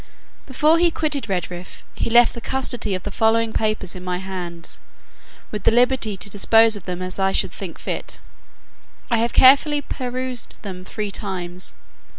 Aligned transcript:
Before 0.47 0.79
he 0.79 0.89
quitted 0.89 1.29
Redriff, 1.29 1.83
he 1.95 2.09
left 2.09 2.33
the 2.33 2.41
custody 2.41 2.95
of 2.95 3.03
the 3.03 3.11
following 3.11 3.53
papers 3.53 3.93
in 3.93 4.03
my 4.03 4.17
hands, 4.17 4.79
with 5.51 5.61
the 5.63 5.69
liberty 5.69 6.17
to 6.17 6.27
dispose 6.27 6.75
of 6.75 6.85
them 6.85 7.03
as 7.03 7.19
I 7.19 7.31
should 7.31 7.51
think 7.51 7.77
fit. 7.77 8.19
I 9.11 9.19
have 9.19 9.31
carefully 9.31 9.79
perused 9.79 10.59
them 10.63 10.83
three 10.85 11.11
times. 11.11 11.75